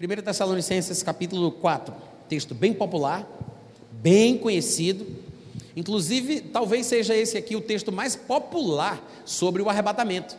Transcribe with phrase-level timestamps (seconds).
[0.00, 1.94] 1 Tessalonicenses capítulo 4,
[2.26, 3.28] texto bem popular,
[3.92, 5.06] bem conhecido.
[5.76, 10.34] Inclusive, talvez seja esse aqui o texto mais popular sobre o arrebatamento.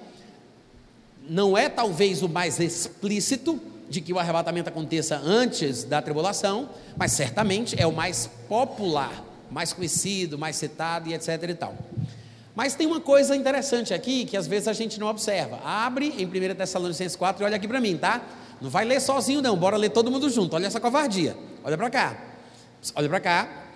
[1.30, 6.68] Não é talvez o mais explícito de que o arrebatamento aconteça antes da tribulação,
[6.98, 11.76] mas certamente é o mais popular, mais conhecido, mais citado e etc e tal.
[12.56, 15.60] Mas tem uma coisa interessante aqui que às vezes a gente não observa.
[15.64, 18.22] Abre em 1 Tessalonicenses 4 e olha aqui para mim, tá?
[18.62, 20.56] Não vai ler sozinho, não, bora ler todo mundo junto.
[20.56, 21.36] Olha essa covardia.
[21.64, 22.18] Olha para cá.
[22.96, 23.68] Olha para cá.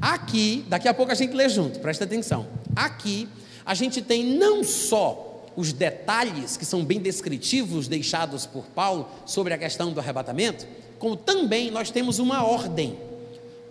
[0.00, 2.46] Aqui, daqui a pouco a gente lê junto, presta atenção.
[2.76, 3.28] Aqui,
[3.66, 9.52] a gente tem não só os detalhes que são bem descritivos deixados por Paulo sobre
[9.52, 10.66] a questão do arrebatamento,
[11.00, 12.96] como também nós temos uma ordem,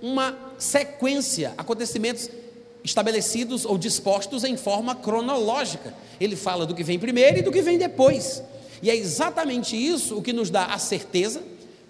[0.02, 2.30] uma sequência, acontecimentos
[2.84, 5.94] estabelecidos ou dispostos em forma cronológica.
[6.20, 8.44] Ele fala do que vem primeiro e do que vem depois.
[8.82, 11.42] E é exatamente isso o que nos dá a certeza,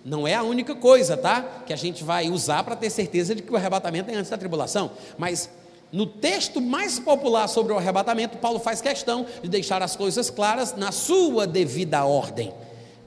[0.06, 1.64] não é a única coisa, tá?
[1.66, 4.38] Que a gente vai usar para ter certeza de que o arrebatamento é antes da
[4.38, 5.50] tribulação, mas
[5.92, 10.76] no texto mais popular sobre o arrebatamento, Paulo faz questão de deixar as coisas claras
[10.76, 12.54] na sua devida ordem.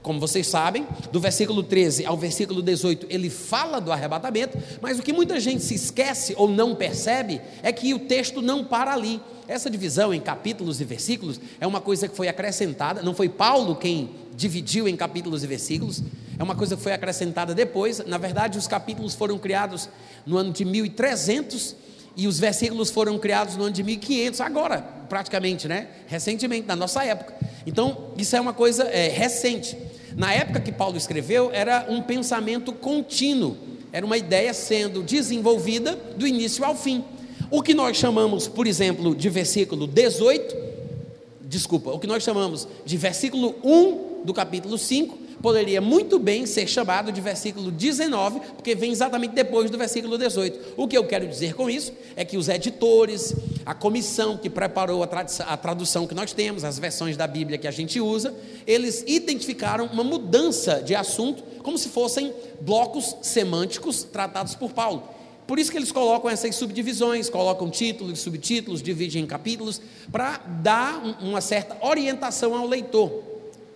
[0.03, 5.03] Como vocês sabem, do versículo 13 ao versículo 18, ele fala do arrebatamento, mas o
[5.03, 9.21] que muita gente se esquece ou não percebe é que o texto não para ali.
[9.47, 13.77] Essa divisão em capítulos e versículos é uma coisa que foi acrescentada, não foi Paulo
[13.77, 16.03] quem dividiu em capítulos e versículos,
[16.39, 17.99] é uma coisa que foi acrescentada depois.
[18.07, 19.91] Na verdade, os capítulos foram criados
[20.25, 21.77] no ano de 1300
[22.17, 25.89] e os versículos foram criados no ano de 1500, agora, praticamente, né?
[26.07, 27.35] Recentemente, na nossa época.
[27.67, 29.77] Então, isso é uma coisa é, recente.
[30.17, 33.57] Na época que Paulo escreveu, era um pensamento contínuo,
[33.93, 37.05] era uma ideia sendo desenvolvida do início ao fim.
[37.51, 40.57] O que nós chamamos, por exemplo, de versículo 18,
[41.43, 46.67] desculpa, o que nós chamamos de versículo 1 do capítulo 5, poderia muito bem ser
[46.67, 50.75] chamado de versículo 19, porque vem exatamente depois do versículo 18.
[50.77, 55.03] O que eu quero dizer com isso é que os editores, a comissão que preparou
[55.03, 55.09] a,
[55.47, 58.35] a tradução que nós temos, as versões da Bíblia que a gente usa,
[58.67, 65.03] eles identificaram uma mudança de assunto como se fossem blocos semânticos tratados por Paulo.
[65.47, 69.81] Por isso que eles colocam essas subdivisões, colocam títulos, subtítulos, dividem em capítulos,
[70.13, 73.30] para dar uma certa orientação ao leitor.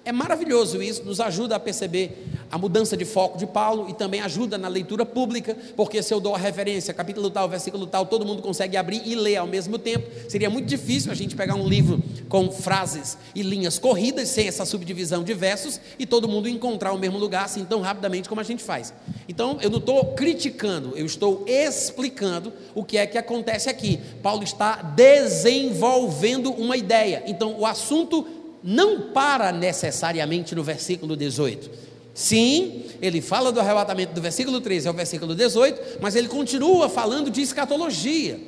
[0.04, 4.20] É maravilhoso isso, nos ajuda a perceber a mudança de foco de Paulo e também
[4.20, 8.24] ajuda na leitura pública, porque se eu dou a referência, capítulo tal, versículo tal, todo
[8.24, 10.06] mundo consegue abrir e ler ao mesmo tempo.
[10.28, 14.66] Seria muito difícil a gente pegar um livro com frases e linhas corridas, sem essa
[14.66, 18.44] subdivisão de versos, e todo mundo encontrar o mesmo lugar assim tão rapidamente como a
[18.44, 18.92] gente faz.
[19.26, 23.98] Então, eu não estou criticando, eu estou explicando o que é que acontece aqui.
[24.22, 27.22] Paulo está desenvolvendo uma ideia.
[27.26, 31.70] Então, o assunto não para necessariamente no versículo 18.
[32.14, 37.30] Sim, ele fala do arrebatamento do versículo 13 ao versículo 18, mas ele continua falando
[37.30, 38.40] de escatologia.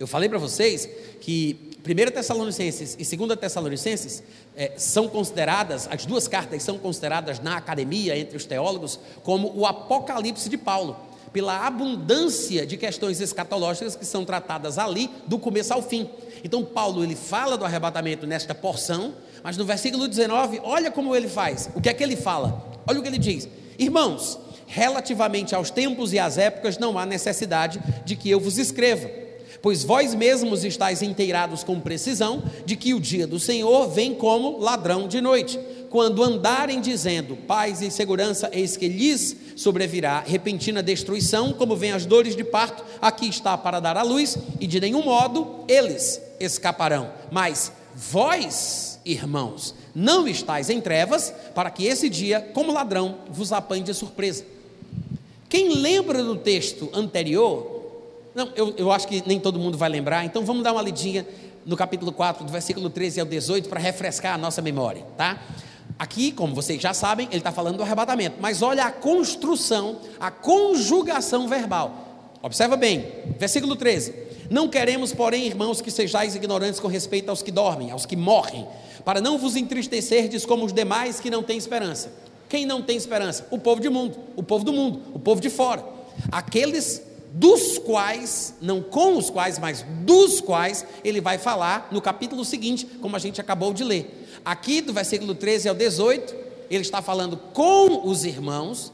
[0.00, 0.88] Eu falei para vocês
[1.20, 4.22] que 1 Tessalonicenses e 2 Tessalonicenses
[4.56, 9.66] é, são consideradas, as duas cartas são consideradas na academia, entre os teólogos, como o
[9.66, 10.96] Apocalipse de Paulo
[11.32, 16.08] pela abundância de questões escatológicas que são tratadas ali do começo ao fim.
[16.44, 21.28] Então Paulo ele fala do arrebatamento nesta porção, mas no versículo 19, olha como ele
[21.28, 21.70] faz.
[21.74, 22.64] O que é que ele fala?
[22.86, 23.48] Olha o que ele diz:
[23.78, 29.08] Irmãos, relativamente aos tempos e às épocas não há necessidade de que eu vos escreva,
[29.60, 34.58] pois vós mesmos estáis inteirados com precisão de que o dia do Senhor vem como
[34.58, 35.58] ladrão de noite
[35.92, 42.06] quando andarem dizendo paz e segurança, eis que lhes sobrevirá repentina destruição, como vem as
[42.06, 47.12] dores de parto, aqui está para dar à luz, e de nenhum modo eles escaparão.
[47.30, 53.82] Mas vós, irmãos, não estáis em trevas, para que esse dia, como ladrão, vos apanhe
[53.82, 54.46] de surpresa.
[55.46, 58.00] Quem lembra do texto anterior,
[58.34, 61.28] não, eu, eu acho que nem todo mundo vai lembrar, então vamos dar uma lidinha
[61.66, 65.38] no capítulo 4, do versículo 13 ao 18, para refrescar a nossa memória, tá?
[65.98, 70.30] Aqui, como vocês já sabem, ele está falando do arrebatamento, mas olha a construção, a
[70.30, 72.30] conjugação verbal.
[72.42, 73.06] Observa bem,
[73.38, 74.14] versículo 13:
[74.50, 78.66] Não queremos, porém, irmãos, que sejais ignorantes com respeito aos que dormem, aos que morrem,
[79.04, 82.12] para não vos entristecerdes como os demais que não têm esperança.
[82.48, 83.46] Quem não tem esperança?
[83.50, 85.84] O povo de mundo, o povo do mundo, o povo de fora.
[86.30, 87.02] Aqueles
[87.32, 92.84] dos quais, não com os quais, mas dos quais, ele vai falar no capítulo seguinte,
[93.00, 94.21] como a gente acabou de ler.
[94.44, 96.34] Aqui, do versículo 13 ao 18,
[96.70, 98.92] ele está falando com os irmãos,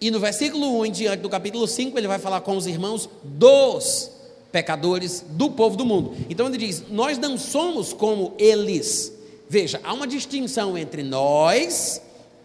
[0.00, 3.08] e no versículo 1 em diante do capítulo 5, ele vai falar com os irmãos
[3.22, 4.10] dos
[4.50, 6.16] pecadores do povo do mundo.
[6.28, 9.12] Então ele diz: Nós não somos como eles.
[9.48, 12.00] Veja, há uma distinção entre nós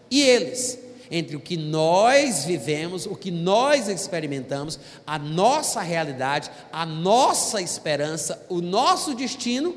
[0.09, 0.79] e eles.
[1.11, 8.43] entre o que nós vivemos, o que nós experimentamos, a nossa realidade, a nossa esperança,
[8.49, 9.75] o nosso destino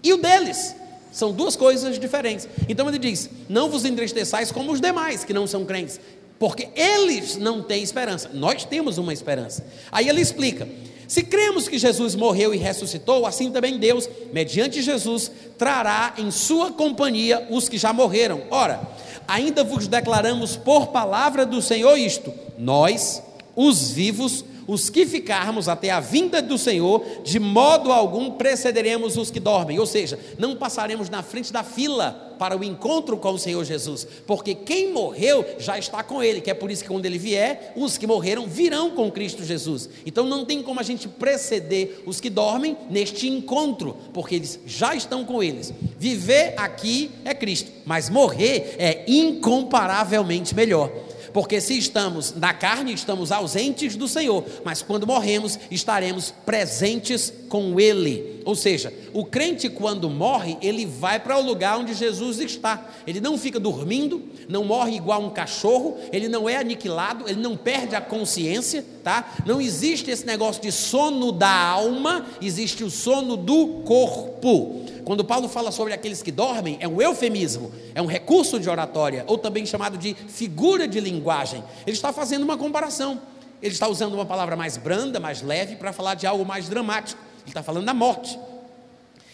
[0.00, 0.76] e o deles.
[1.12, 2.48] São duas coisas diferentes.
[2.68, 6.00] Então ele diz: Não vos entristeçais como os demais que não são crentes,
[6.38, 8.30] porque eles não têm esperança.
[8.32, 9.66] Nós temos uma esperança.
[9.90, 10.68] Aí ele explica:
[11.08, 16.70] Se cremos que Jesus morreu e ressuscitou, assim também Deus, mediante Jesus, trará em sua
[16.72, 18.42] companhia os que já morreram.
[18.50, 18.80] Ora,
[19.26, 23.22] ainda vos declaramos por palavra do Senhor isto: nós,
[23.56, 29.28] os vivos, os que ficarmos até a vinda do Senhor, de modo algum precederemos os
[29.28, 33.38] que dormem, ou seja, não passaremos na frente da fila para o encontro com o
[33.38, 37.04] Senhor Jesus, porque quem morreu já está com Ele, que é por isso que quando
[37.04, 39.90] Ele vier, os que morreram virão com Cristo Jesus.
[40.06, 44.94] Então não tem como a gente preceder os que dormem neste encontro, porque eles já
[44.94, 45.74] estão com eles.
[45.98, 50.92] Viver aqui é Cristo, mas morrer é incomparavelmente melhor.
[51.32, 57.78] Porque se estamos na carne, estamos ausentes do Senhor, mas quando morremos, estaremos presentes com
[57.78, 58.39] Ele.
[58.44, 62.88] Ou seja, o crente, quando morre, ele vai para o lugar onde Jesus está.
[63.06, 67.56] Ele não fica dormindo, não morre igual um cachorro, ele não é aniquilado, ele não
[67.56, 69.34] perde a consciência, tá?
[69.46, 74.84] Não existe esse negócio de sono da alma, existe o sono do corpo.
[75.04, 79.24] Quando Paulo fala sobre aqueles que dormem, é um eufemismo, é um recurso de oratória,
[79.26, 81.62] ou também chamado de figura de linguagem.
[81.86, 83.20] Ele está fazendo uma comparação.
[83.62, 87.20] Ele está usando uma palavra mais branda, mais leve, para falar de algo mais dramático.
[87.42, 88.38] Ele está falando da morte.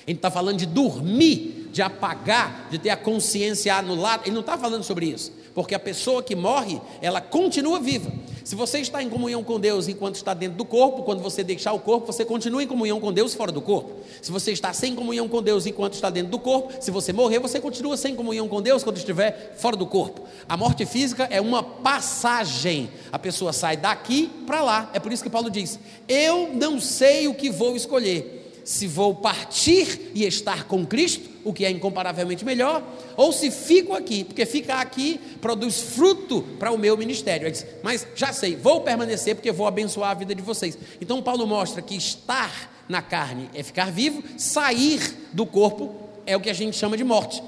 [0.07, 4.23] Ele está falando de dormir, de apagar, de ter a consciência anulada.
[4.25, 8.11] Ele não está falando sobre isso, porque a pessoa que morre, ela continua viva.
[8.47, 11.73] Se você está em comunhão com Deus enquanto está dentro do corpo, quando você deixar
[11.73, 13.97] o corpo, você continua em comunhão com Deus fora do corpo.
[14.23, 17.41] Se você está sem comunhão com Deus enquanto está dentro do corpo, se você morrer,
[17.41, 20.29] você continua sem comunhão com Deus quando estiver fora do corpo.
[20.49, 22.89] A morte física é uma passagem.
[23.11, 24.91] A pessoa sai daqui para lá.
[24.95, 28.36] É por isso que Paulo diz: Eu não sei o que vou escolher
[28.67, 32.83] se vou partir e estar com Cristo, o que é incomparavelmente melhor,
[33.17, 37.49] ou se fico aqui, porque ficar aqui produz fruto para o meu ministério.
[37.49, 40.77] Diz, Mas já sei, vou permanecer porque vou abençoar a vida de vocês.
[41.01, 45.01] Então Paulo mostra que estar na carne é ficar vivo, sair
[45.33, 45.95] do corpo
[46.27, 47.41] é o que a gente chama de morte.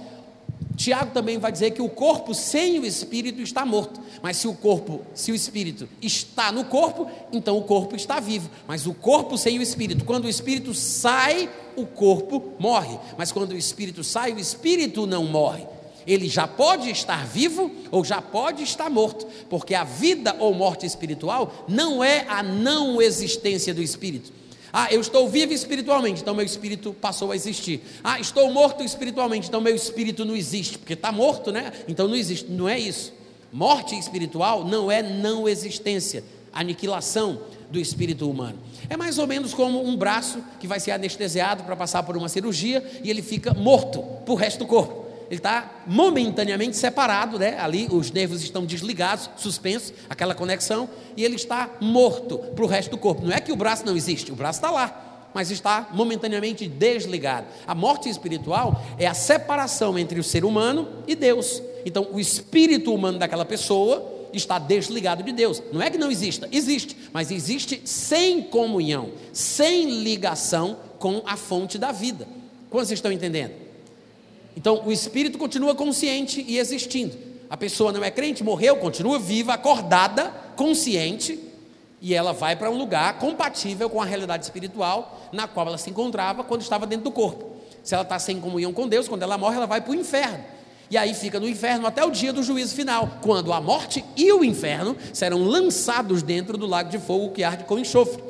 [0.79, 4.01] Tiago também vai dizer que o corpo sem o espírito está morto.
[4.23, 8.49] Mas se o corpo, se o espírito está no corpo, então o corpo está vivo.
[8.67, 12.97] Mas o corpo sem o espírito, quando o espírito sai, o corpo morre.
[13.19, 15.67] Mas quando o espírito sai, o espírito não morre.
[16.07, 20.87] Ele já pode estar vivo ou já pode estar morto, porque a vida ou morte
[20.87, 24.33] espiritual não é a não existência do espírito.
[24.81, 27.83] Ah, eu estou vivo espiritualmente, então meu espírito passou a existir.
[28.05, 31.73] Ah, estou morto espiritualmente, então meu espírito não existe, porque está morto, né?
[31.89, 32.49] Então não existe.
[32.49, 33.13] Não é isso.
[33.53, 36.23] Morte espiritual não é não existência,
[36.53, 38.57] aniquilação do espírito humano.
[38.89, 42.29] É mais ou menos como um braço que vai ser anestesiado para passar por uma
[42.29, 44.98] cirurgia e ele fica morto para o resto do corpo
[45.31, 47.59] ele está momentaneamente separado, né?
[47.59, 52.91] ali os nervos estão desligados, suspensos, aquela conexão, e ele está morto para o resto
[52.91, 53.25] do corpo.
[53.25, 57.47] Não é que o braço não existe, o braço está lá, mas está momentaneamente desligado.
[57.67, 61.63] A morte espiritual é a separação entre o ser humano e Deus.
[61.85, 65.63] Então, o espírito humano daquela pessoa está desligado de Deus.
[65.73, 71.77] Não é que não exista, existe, mas existe sem comunhão, sem ligação com a fonte
[71.77, 72.27] da vida.
[72.71, 73.68] Quantos estão entendendo?
[74.59, 77.17] Então, o espírito continua consciente e existindo.
[77.49, 81.39] A pessoa não é crente, morreu, continua viva, acordada, consciente,
[82.03, 85.89] e ela vai para um lugar compatível com a realidade espiritual na qual ela se
[85.91, 87.53] encontrava quando estava dentro do corpo.
[87.85, 90.45] Se ela está sem comunhão com Deus, quando ela morre, ela vai para o inferno.
[90.91, 94.33] E aí fica no inferno até o dia do juízo final, quando a morte e
[94.33, 98.25] o inferno serão lançados dentro do lago de fogo que arde com enxofre.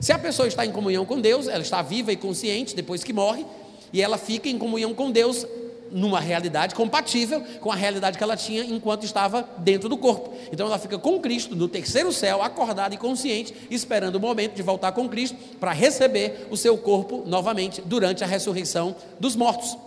[0.00, 3.12] Se a pessoa está em comunhão com Deus, ela está viva e consciente depois que
[3.12, 3.44] morre,
[3.92, 5.46] e ela fica em comunhão com Deus
[5.94, 10.34] numa realidade compatível com a realidade que ela tinha enquanto estava dentro do corpo.
[10.52, 14.62] Então ela fica com Cristo no terceiro céu, acordada e consciente, esperando o momento de
[14.62, 19.78] voltar com Cristo para receber o seu corpo novamente durante a ressurreição dos mortos.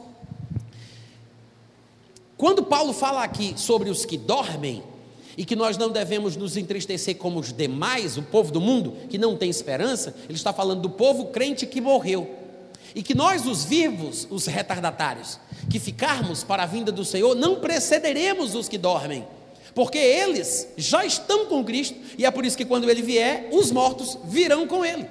[2.38, 4.84] Quando Paulo fala aqui sobre os que dormem,
[5.38, 9.20] e que nós não devemos nos entristecer como os demais, o povo do mundo que
[9.20, 12.36] não tem esperança, ele está falando do povo crente que morreu.
[12.96, 17.56] E que nós, os vivos, os retardatários, que ficarmos para a vinda do Senhor, não
[17.56, 19.28] precederemos os que dormem,
[19.76, 23.72] porque eles já estão com Cristo, e é por isso que quando ele vier, os
[23.72, 25.08] mortos virão com ele.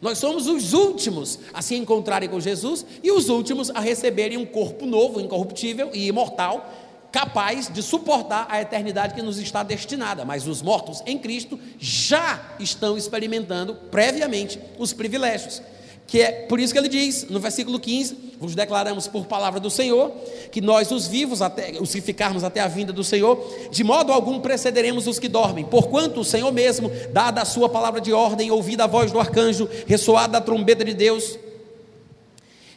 [0.00, 4.46] Nós somos os últimos a se encontrarem com Jesus e os últimos a receberem um
[4.46, 6.72] corpo novo, incorruptível e imortal,
[7.12, 12.54] capaz de suportar a eternidade que nos está destinada, mas os mortos em Cristo já
[12.58, 15.60] estão experimentando previamente os privilégios.
[16.10, 19.70] Que é por isso que ele diz no versículo 15: Vos declaramos por palavra do
[19.70, 20.10] Senhor,
[20.50, 23.38] que nós, os vivos, até, os que ficarmos até a vinda do Senhor,
[23.70, 28.00] de modo algum precederemos os que dormem, porquanto o Senhor mesmo, dada a sua palavra
[28.00, 31.38] de ordem, ouvida a voz do arcanjo, ressoada a trombeta de Deus,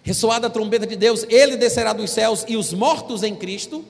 [0.03, 3.83] ressoada a trombeta de Deus, ele descerá dos céus e os mortos em Cristo.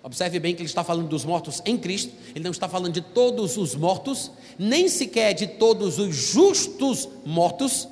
[0.00, 3.00] Observe bem que ele está falando dos mortos em Cristo, ele não está falando de
[3.00, 7.88] todos os mortos, nem sequer de todos os justos mortos,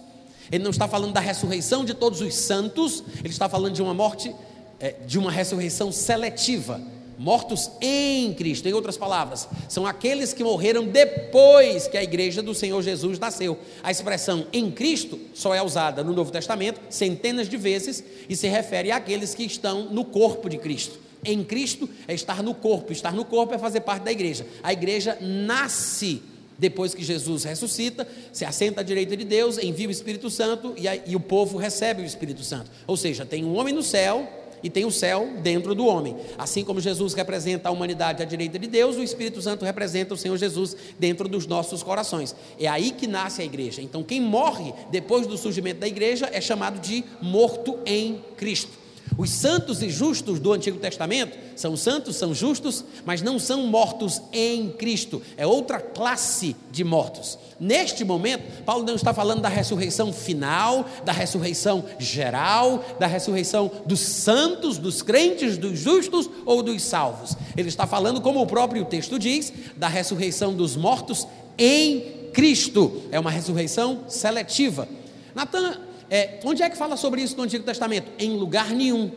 [0.51, 3.95] ele não está falando da ressurreição de todos os santos, ele está falando de uma
[3.95, 4.35] morte,
[4.81, 6.81] é, de uma ressurreição seletiva,
[7.19, 12.55] mortos em Cristo, em outras palavras, são aqueles que morreram depois que a igreja do
[12.55, 13.59] Senhor Jesus nasceu.
[13.83, 18.49] A expressão em Cristo só é usada no Novo Testamento centenas de vezes e se
[18.49, 23.13] refere àqueles que estão no corpo de Cristo em Cristo é estar no corpo, estar
[23.13, 24.47] no corpo é fazer parte da igreja.
[24.63, 26.23] A igreja nasce
[26.59, 30.87] depois que Jesus ressuscita, se assenta à direita de Deus, envia o Espírito Santo e,
[30.87, 32.71] a, e o povo recebe o Espírito Santo.
[32.87, 34.29] Ou seja, tem um homem no céu
[34.63, 36.17] e tem o céu dentro do homem.
[36.39, 40.17] Assim como Jesus representa a humanidade à direita de Deus, o Espírito Santo representa o
[40.17, 42.35] Senhor Jesus dentro dos nossos corações.
[42.59, 43.83] É aí que nasce a igreja.
[43.83, 48.84] Então, quem morre depois do surgimento da igreja é chamado de morto em Cristo.
[49.16, 54.21] Os santos e justos do Antigo Testamento são santos, são justos, mas não são mortos
[54.33, 55.23] em Cristo.
[55.37, 57.38] É outra classe de mortos.
[57.61, 64.00] Neste momento, Paulo não está falando da ressurreição final, da ressurreição geral, da ressurreição dos
[64.00, 67.37] santos, dos crentes, dos justos ou dos salvos.
[67.56, 73.02] Ele está falando, como o próprio texto diz, da ressurreição dos mortos em Cristo.
[73.12, 74.88] É uma ressurreição seletiva.
[75.35, 75.78] Natan
[76.11, 78.11] é, onde é que fala sobre isso no Antigo Testamento?
[78.19, 79.11] Em lugar nenhum.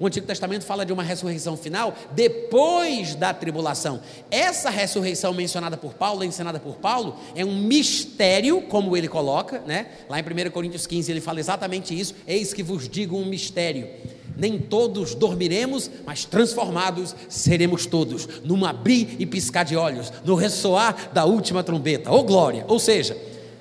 [0.00, 4.00] O Antigo Testamento fala de uma ressurreição final depois da tribulação.
[4.30, 9.88] Essa ressurreição mencionada por Paulo, ensinada por Paulo, é um mistério, como ele coloca, né?
[10.08, 13.88] Lá em 1 Coríntios 15 ele fala exatamente isso: Eis que vos digo um mistério.
[14.36, 21.10] Nem todos dormiremos, mas transformados seremos todos, num abrir e piscar de olhos, no ressoar
[21.12, 22.08] da última trombeta.
[22.12, 22.64] Ou oh, glória!
[22.68, 23.16] Ou seja,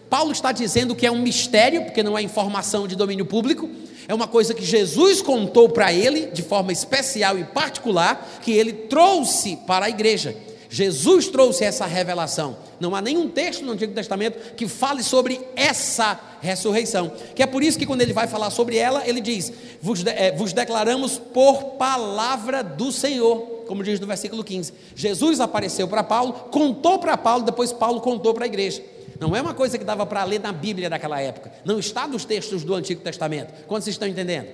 [0.10, 3.70] Paulo está dizendo que é um mistério, porque não é informação de domínio público,
[4.08, 8.72] é uma coisa que Jesus contou para ele, de forma especial e particular, que ele
[8.72, 10.36] trouxe para a igreja.
[10.70, 12.58] Jesus trouxe essa revelação.
[12.80, 17.12] Não há nenhum texto no Antigo Testamento que fale sobre essa ressurreição.
[17.36, 20.12] Que é por isso que, quando ele vai falar sobre ela, ele diz: Vos, de,
[20.12, 24.74] é, vos declaramos por palavra do Senhor, como diz no versículo 15.
[24.96, 28.82] Jesus apareceu para Paulo, contou para Paulo, depois Paulo contou para a igreja.
[29.20, 31.52] Não é uma coisa que dava para ler na Bíblia daquela época.
[31.66, 33.54] Não está nos textos do Antigo Testamento.
[33.66, 34.48] Quantos estão entendendo?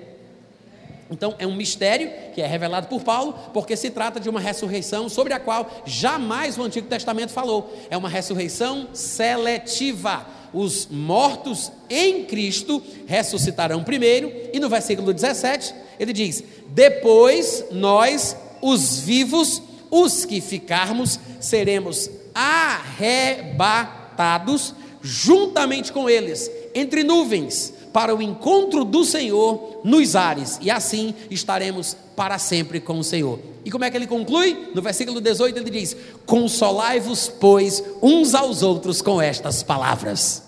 [1.11, 5.07] Então é um mistério que é revelado por Paulo, porque se trata de uma ressurreição
[5.09, 7.71] sobre a qual jamais o Antigo Testamento falou.
[7.89, 10.25] É uma ressurreição seletiva.
[10.53, 18.99] Os mortos em Cristo ressuscitarão primeiro, e no versículo 17 ele diz: Depois nós, os
[18.99, 28.85] vivos, os que ficarmos, seremos arrebatados arrebatados juntamente com eles, entre nuvens, para o encontro
[28.85, 33.39] do Senhor nos ares, e assim estaremos para sempre com o Senhor.
[33.65, 34.71] E como é que ele conclui?
[34.73, 40.43] No versículo 18 ele diz: Consolai-vos, pois, uns aos outros com estas palavras.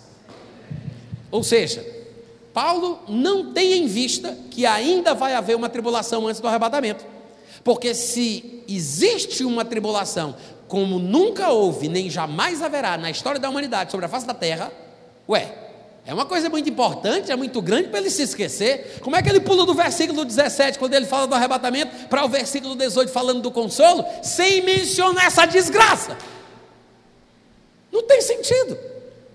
[1.30, 1.86] Ou seja,
[2.54, 7.06] Paulo não tem em vista que ainda vai haver uma tribulação antes do arrebatamento.
[7.64, 10.36] Porque se existe uma tribulação
[10.68, 14.72] como nunca houve, nem jamais haverá na história da humanidade sobre a face da terra,
[15.30, 15.54] ué,
[16.08, 19.00] é uma coisa muito importante, é muito grande para ele se esquecer.
[19.02, 22.30] Como é que ele pula do versículo 17, quando ele fala do arrebatamento, para o
[22.30, 26.16] versículo 18 falando do consolo, sem mencionar essa desgraça?
[27.92, 28.78] Não tem sentido.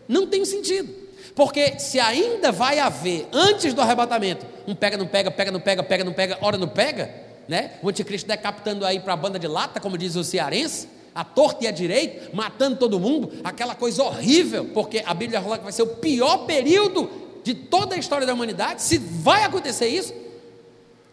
[0.06, 0.94] Não tem sentido.
[1.34, 5.82] Porque se ainda vai haver, antes do arrebatamento, um pega, não pega, pega, não pega,
[5.82, 7.12] pega, não pega, hora não pega,
[7.48, 7.72] né?
[7.82, 11.64] O anticristo decapitando aí para a banda de lata, como diz o cearense, a torta
[11.64, 15.72] e a direita, matando todo mundo, aquela coisa horrível, porque a Bíblia fala que vai
[15.72, 17.10] ser o pior período
[17.42, 18.82] de toda a história da humanidade.
[18.82, 20.14] Se vai acontecer isso,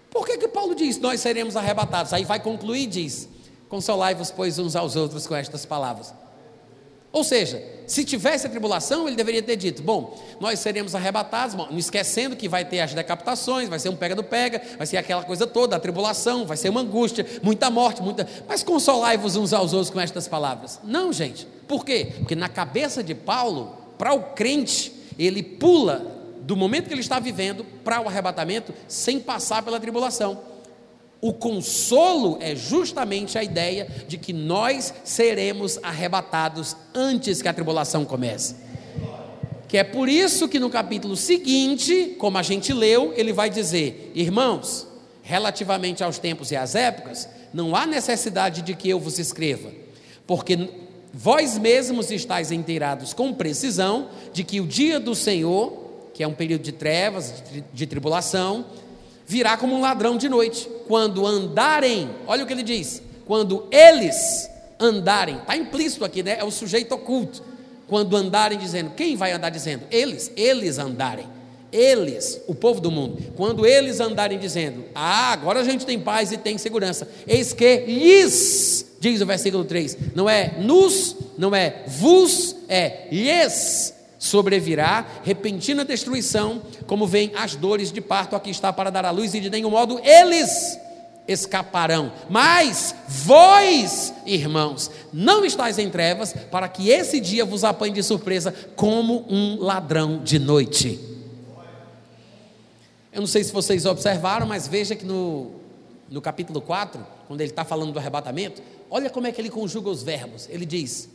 [0.10, 2.14] por que, que Paulo diz: Nós seremos arrebatados?
[2.14, 3.30] Aí vai concluir e diz:
[3.70, 6.14] Consolai-vos, pois, uns aos outros com estas palavras.
[7.18, 11.76] Ou seja, se tivesse a tribulação, ele deveria ter dito: bom, nós seremos arrebatados, não
[11.80, 15.24] esquecendo que vai ter as decapitações, vai ser um pega do pega, vai ser aquela
[15.24, 18.28] coisa toda, a tribulação, vai ser uma angústia, muita morte, muita.
[18.48, 20.80] Mas consolai-vos uns aos outros com estas palavras.
[20.84, 21.48] Não, gente.
[21.68, 22.14] Por quê?
[22.20, 26.06] Porque na cabeça de Paulo, para o crente, ele pula
[26.42, 30.40] do momento que ele está vivendo para o arrebatamento sem passar pela tribulação.
[31.20, 38.06] O consolo é justamente a ideia de que nós seremos arrebatados antes que a tribulação
[38.06, 38.56] comece.
[39.68, 44.12] Que é por isso que no capítulo seguinte, como a gente leu, ele vai dizer:
[44.16, 44.88] Irmãos,
[45.22, 49.72] relativamente aos tempos e às épocas, não há necessidade de que eu vos escreva,
[50.26, 50.70] porque
[51.14, 56.34] vós mesmos estáis inteirados com precisão de que o dia do Senhor, que é um
[56.34, 58.66] período de trevas, de, de tribulação,
[59.28, 64.50] virá como um ladrão de noite, quando andarem, olha o que ele diz, quando eles
[64.80, 66.38] andarem, está implícito aqui, né?
[66.40, 67.44] É o sujeito oculto.
[67.88, 69.84] Quando andarem dizendo, quem vai andar dizendo?
[69.92, 71.26] Eles, eles andarem.
[71.72, 76.32] Eles, o povo do mundo, quando eles andarem dizendo, ah, agora a gente tem paz
[76.32, 81.84] e tem segurança, eis que lhes, diz o versículo 3, não é nos, não é
[81.86, 88.90] vos, é lhes sobrevirá repentina destruição, como vem as dores de parto, aqui está para
[88.90, 90.80] dar à luz, e de nenhum modo eles
[91.28, 92.12] escaparão.
[92.30, 98.54] Mas vós, irmãos, não estáis em trevas, para que esse dia vos apanhe de surpresa
[98.76, 101.00] como um ladrão de noite.
[103.12, 105.52] Eu não sei se vocês observaram, mas veja que no,
[106.10, 109.90] no capítulo 4, quando ele está falando do arrebatamento, olha como é que ele conjuga
[109.90, 110.48] os verbos.
[110.50, 111.10] Ele diz: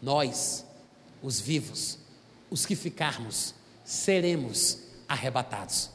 [0.00, 0.64] Nós,
[1.22, 1.98] os vivos,
[2.52, 4.78] os que ficarmos, seremos
[5.08, 5.88] arrebatados.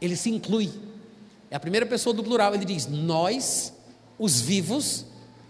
[0.00, 0.70] Ele se inclui.
[1.50, 2.54] É a primeira pessoa do plural.
[2.54, 3.72] Ele diz: Nós,
[4.18, 5.06] os vivos,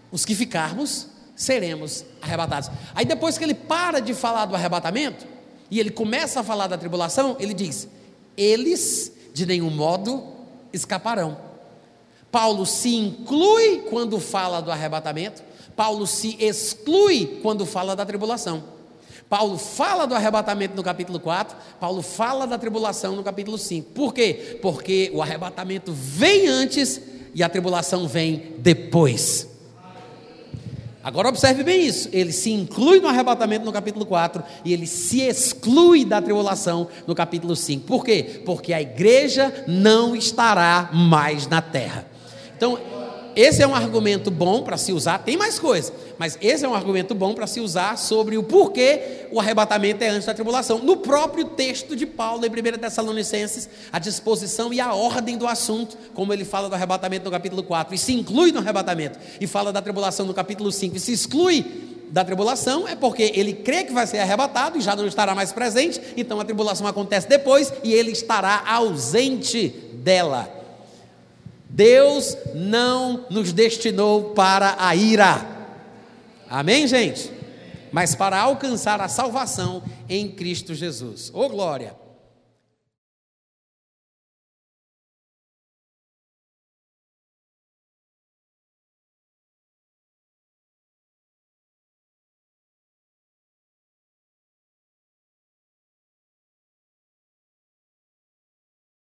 [0.09, 2.71] os que ficarmos, seremos arrebatados.
[2.95, 5.27] Aí depois que ele para de falar do arrebatamento,
[5.69, 7.89] e ele começa a falar da tribulação, ele diz:
[8.37, 10.23] Eles de nenhum modo
[10.71, 11.37] escaparão.
[12.31, 15.43] Paulo se inclui quando fala do arrebatamento,
[15.75, 18.76] Paulo se exclui quando fala da tribulação.
[19.29, 23.91] Paulo fala do arrebatamento no capítulo 4, Paulo fala da tribulação no capítulo 5.
[23.91, 24.57] Por quê?
[24.61, 27.01] Porque o arrebatamento vem antes
[27.35, 29.47] e a tribulação vem depois.
[31.03, 32.09] Agora observe bem isso.
[32.11, 37.15] Ele se inclui no arrebatamento no capítulo 4 e ele se exclui da tribulação no
[37.15, 37.85] capítulo 5.
[37.85, 38.41] Por quê?
[38.45, 42.05] Porque a igreja não estará mais na terra.
[42.57, 42.77] Então,
[43.37, 46.73] esse é um argumento bom para se usar, tem mais coisas, mas esse é um
[46.73, 50.79] argumento bom para se usar sobre o porquê o arrebatamento é antes da tribulação.
[50.79, 55.95] No próprio texto de Paulo, em 1 Tessalonicenses, a disposição e a ordem do assunto,
[56.15, 59.71] como ele fala do arrebatamento no capítulo 4, e se inclui no arrebatamento, e fala
[59.71, 61.63] da tribulação no capítulo 5, e se exclui
[62.09, 65.51] da tribulação, é porque ele crê que vai ser arrebatado e já não estará mais
[65.51, 70.56] presente, então a tribulação acontece depois e ele estará ausente dela.
[71.77, 75.45] Deus não nos destinou para a ira.
[76.49, 77.31] Amém, gente?
[77.91, 81.29] Mas para alcançar a salvação em Cristo Jesus.
[81.31, 82.06] Ô oh, glória!